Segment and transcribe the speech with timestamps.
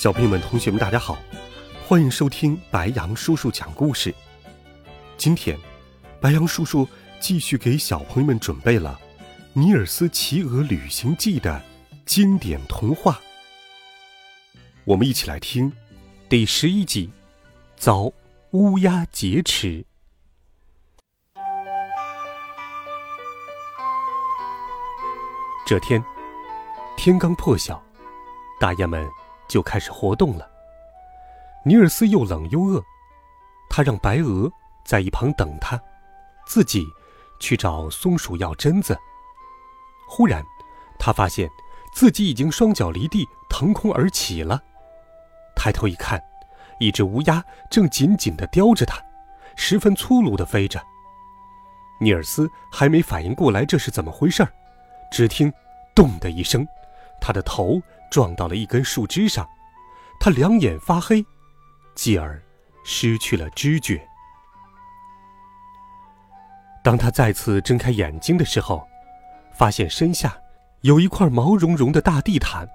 [0.00, 1.18] 小朋友们、同学们，大家好，
[1.86, 4.14] 欢迎收听白羊叔叔讲故事。
[5.18, 5.58] 今天，
[6.18, 6.88] 白羊叔叔
[7.20, 8.98] 继续给小朋友们准备了
[9.52, 11.62] 《尼尔斯骑鹅旅行记》的
[12.06, 13.20] 经典童话。
[14.84, 15.70] 我们一起来听
[16.30, 17.12] 第十一集：
[17.76, 18.10] 遭
[18.52, 19.84] 乌鸦劫持。
[25.66, 26.02] 这天，
[26.96, 27.84] 天刚破晓，
[28.58, 29.06] 大雁们。
[29.50, 30.48] 就开始活动了。
[31.64, 32.82] 尼尔斯又冷又饿，
[33.68, 34.50] 他让白鹅
[34.84, 35.78] 在一旁等他，
[36.46, 36.86] 自己
[37.40, 38.98] 去找松鼠要榛子。
[40.08, 40.42] 忽然，
[40.98, 41.50] 他发现
[41.92, 44.62] 自己已经双脚离地，腾空而起了。
[45.54, 46.22] 抬头一看，
[46.78, 49.02] 一只乌鸦正紧紧地叼着他，
[49.56, 50.80] 十分粗鲁地飞着。
[52.00, 54.50] 尼尔斯还没反应过来这是怎么回事儿，
[55.10, 55.52] 只听
[55.94, 56.66] “咚”的一声，
[57.20, 57.82] 他的头。
[58.10, 59.48] 撞到了一根树枝上，
[60.18, 61.24] 他两眼发黑，
[61.94, 62.42] 继而
[62.84, 64.06] 失去了知觉。
[66.82, 68.86] 当他再次睁开眼睛的时候，
[69.56, 70.36] 发现身下
[70.80, 72.68] 有一块毛茸茸的大地毯，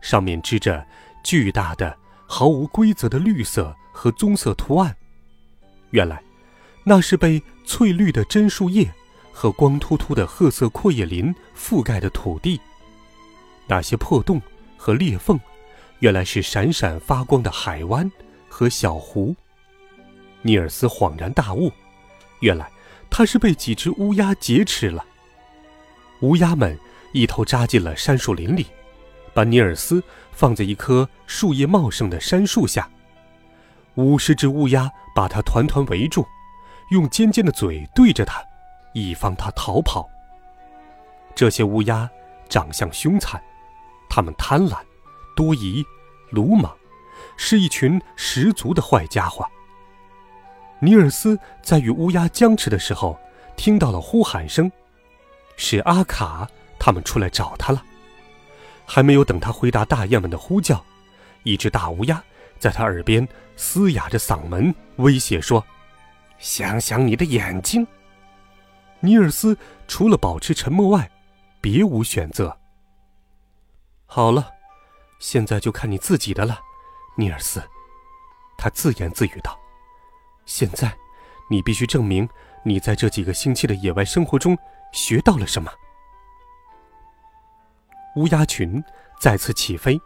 [0.00, 0.84] 上面织着
[1.22, 1.96] 巨大的、
[2.26, 4.96] 毫无规则的绿色和棕色图案。
[5.90, 6.22] 原来，
[6.82, 8.90] 那是被翠绿的针树叶
[9.32, 12.60] 和光秃秃的褐色阔叶林覆盖的土地。
[13.66, 14.40] 那些破洞。
[14.82, 15.38] 和裂缝，
[16.00, 18.10] 原来是闪闪发光的海湾
[18.48, 19.32] 和小湖。
[20.40, 21.70] 尼尔斯恍然大悟，
[22.40, 22.68] 原来
[23.08, 25.04] 他是被几只乌鸦劫持了。
[26.22, 26.76] 乌鸦们
[27.12, 28.66] 一头扎进了杉树林里，
[29.32, 30.02] 把尼尔斯
[30.32, 32.90] 放在一棵树叶茂盛的杉树下。
[33.94, 36.26] 五十只乌鸦把他团团围住，
[36.90, 38.42] 用尖尖的嘴对着他，
[38.94, 40.10] 以防他逃跑。
[41.36, 42.10] 这些乌鸦
[42.48, 43.40] 长相凶残。
[44.14, 44.76] 他们贪婪、
[45.34, 45.82] 多疑、
[46.28, 46.70] 鲁莽，
[47.38, 49.48] 是一群十足的坏家伙。
[50.80, 53.18] 尼尔斯在与乌鸦僵持的时候，
[53.56, 54.70] 听到了呼喊声，
[55.56, 56.46] 是阿卡
[56.78, 57.82] 他们出来找他了。
[58.84, 60.84] 还没有等他回答大雁们的呼叫，
[61.42, 62.22] 一只大乌鸦
[62.58, 65.64] 在他耳边嘶哑着嗓门威胁说
[66.38, 67.86] ：“想想你的眼睛。”
[69.00, 69.56] 尼尔斯
[69.88, 71.10] 除了保持沉默外，
[71.62, 72.54] 别无选择。
[74.14, 74.52] 好了，
[75.20, 76.60] 现在就看你自己的了，
[77.16, 77.62] 尼尔斯。
[78.58, 79.58] 他自言自语道
[80.44, 80.94] ：“现在，
[81.48, 82.28] 你必须证明
[82.62, 84.54] 你在这几个星期的野外生活中
[84.92, 85.72] 学到了什么。”
[88.16, 88.84] 乌鸦群
[89.18, 89.98] 再次起飞，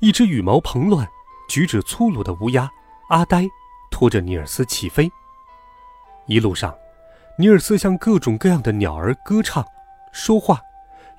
[0.00, 1.08] 一只羽毛蓬乱、
[1.48, 2.68] 举止粗鲁的乌鸦
[3.10, 3.46] 阿呆
[3.92, 5.08] 拖着尼尔斯起飞。
[6.26, 6.76] 一路上，
[7.38, 9.64] 尼尔斯向各种各样的鸟儿歌唱、
[10.10, 10.60] 说话。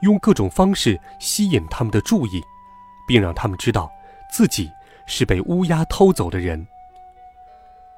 [0.01, 2.43] 用各种方式吸引他们的注意，
[3.07, 3.91] 并让他们知道
[4.31, 4.69] 自己
[5.05, 6.65] 是被乌鸦偷走的人。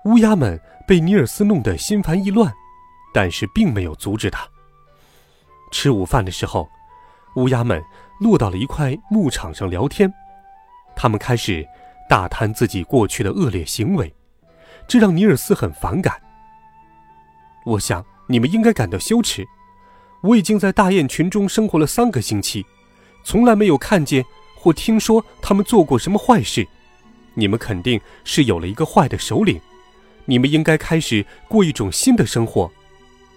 [0.06, 2.54] 乌鸦们被尼尔斯弄得心烦意乱，
[3.14, 4.46] 但是并没有阻止他。
[5.72, 6.70] 吃午饭的时候，
[7.36, 7.82] 乌鸦们
[8.20, 10.14] 落到了一块牧场上聊天，
[10.96, 11.66] 他们开始
[12.10, 14.14] 大谈自己过去的恶劣行为，
[14.88, 16.22] 这让尼尔斯很反感。
[17.66, 19.48] 我想你们应该感到羞耻。
[20.24, 22.66] 我已经在大雁群中生活了三个星期，
[23.26, 24.24] 从来没有看见
[24.56, 26.66] 或听说他们做过什么坏事。
[27.34, 29.60] 你们肯定是有了一个坏的首领，
[30.24, 32.72] 你们应该开始过一种新的生活，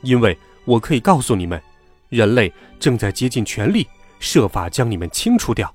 [0.03, 1.61] 因为我可以告诉你们，
[2.09, 3.85] 人类正在竭尽全力
[4.21, 5.75] 设法将你们清除掉，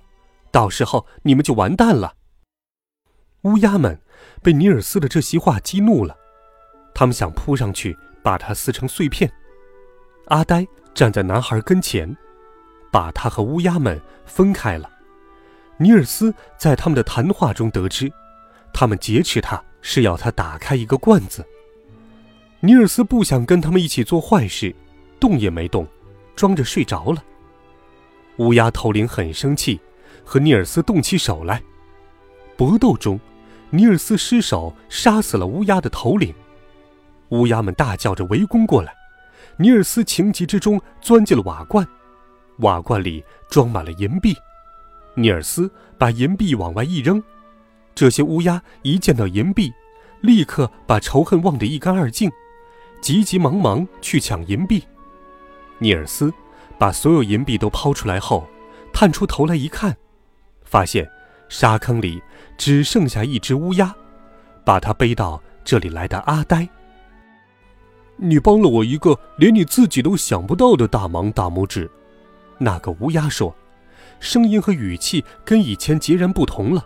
[0.50, 2.13] 到时候你们就完蛋了。
[3.41, 4.00] 乌鸦们
[4.41, 6.15] 被尼尔斯的这席话激怒了，
[6.95, 9.30] 他们想扑上去把它撕成碎片。
[10.27, 10.65] 阿呆。
[10.93, 12.15] 站在男孩跟前，
[12.91, 14.89] 把他和乌鸦们分开了。
[15.77, 18.11] 尼尔斯在他们的谈话中得知，
[18.73, 21.45] 他们劫持他是要他打开一个罐子。
[22.59, 24.75] 尼尔斯不想跟他们一起做坏事，
[25.19, 25.88] 动也没动，
[26.35, 27.23] 装着睡着了。
[28.38, 29.79] 乌鸦头领很生气，
[30.23, 31.63] 和尼尔斯动起手来。
[32.55, 33.19] 搏斗中，
[33.71, 36.31] 尼尔斯失手杀死了乌鸦的头领，
[37.29, 38.93] 乌鸦们大叫着围攻过来。
[39.62, 41.88] 尼尔斯情急之中钻进了瓦罐，
[42.62, 44.36] 瓦罐里装满了银币。
[45.13, 45.69] 尼尔斯
[46.00, 47.22] 把银币往外一扔，
[47.94, 49.72] 这些乌鸦一见到银币，
[50.22, 52.28] 立刻把仇恨忘得一干二净，
[53.04, 54.84] 急急忙忙去抢银币。
[55.78, 56.34] 尼尔斯
[56.80, 58.50] 把所有银币都抛出来后，
[58.92, 59.96] 探出头来一看，
[60.63, 61.08] 发现
[61.50, 62.19] 沙坑里
[62.58, 63.94] 只剩下一只乌鸦，
[64.66, 66.68] 把它背到这里来的阿呆。
[68.23, 71.89] 你帮了我一个连你自己都想不到的大忙，大拇指。
[72.59, 73.53] 那个乌鸦说，
[74.19, 76.85] 声音和语气跟以前截然不同了。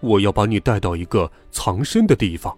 [0.00, 2.52] 我要把你带到一个藏身的地方，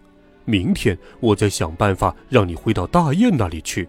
[0.46, 3.86] 明天我再想办法让你回到大雁那里去。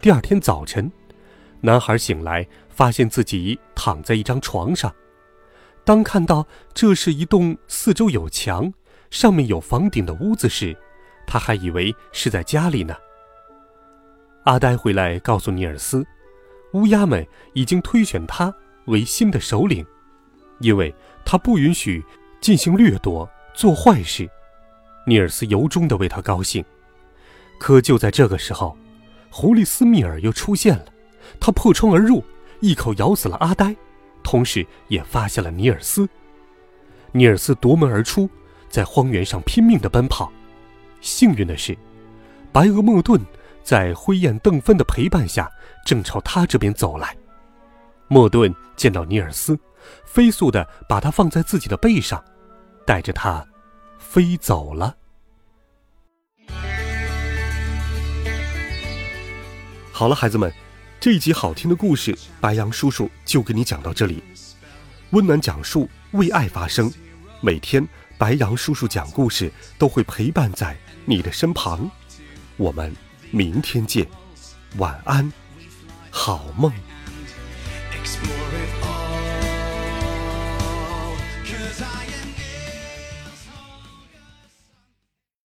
[0.00, 0.90] 第二天早晨，
[1.60, 4.90] 男孩醒来，发现自己躺在一张床上。
[5.84, 8.72] 当看到这是一栋四周有墙。
[9.12, 10.74] 上面有房顶的屋子时，
[11.26, 12.96] 他还以为是在家里呢。
[14.44, 16.02] 阿呆回来告诉尼尔斯，
[16.72, 18.52] 乌鸦们已经推选他
[18.86, 19.84] 为新的首领，
[20.60, 20.92] 因为
[21.26, 22.02] 他不允许
[22.40, 24.28] 进行掠夺、做坏事。
[25.06, 26.64] 尼尔斯由衷地为他高兴。
[27.60, 28.74] 可就在这个时候，
[29.28, 30.86] 狐狸斯密尔又出现了，
[31.38, 32.24] 他破窗而入，
[32.60, 33.76] 一口咬死了阿呆，
[34.22, 36.08] 同时也发现了尼尔斯。
[37.12, 38.26] 尼尔斯夺门而出。
[38.72, 40.32] 在荒原上拼命地奔跑，
[41.02, 41.76] 幸运的是，
[42.50, 43.20] 白鹅莫顿
[43.62, 45.46] 在灰雁邓芬的陪伴下，
[45.84, 47.14] 正朝他这边走来。
[48.08, 49.58] 莫顿见到尼尔斯，
[50.06, 52.24] 飞速地把他放在自己的背上，
[52.86, 53.46] 带着他
[53.98, 54.96] 飞走了。
[59.92, 60.50] 好了，孩子们，
[60.98, 64.24] 这一集好听的故事，白羊叔叔就给你讲到这里。
[65.10, 66.90] 温暖讲述，为爱发声，
[67.42, 67.86] 每天。
[68.22, 71.90] 白杨叔叔讲故事都会陪伴在你的身旁，
[72.56, 72.94] 我们
[73.32, 74.06] 明天见，
[74.76, 75.32] 晚安，
[76.08, 76.72] 好梦。